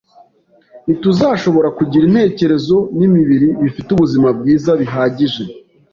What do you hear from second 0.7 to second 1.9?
ntituzashobora